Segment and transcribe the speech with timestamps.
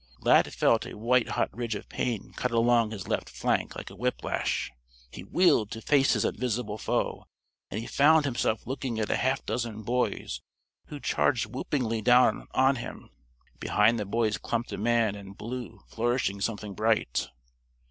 [0.21, 3.95] Lad felt a white hot ridge of pain cut along his left flank like a
[3.95, 4.71] whip lash.
[5.11, 7.27] He wheeled to face his invisible foe,
[7.69, 10.41] and he found himself looking at a half dozen boys
[10.87, 13.11] who charged whoopingly down on him.
[13.59, 17.27] Behind the boys clumped a man in blue flourishing something bright.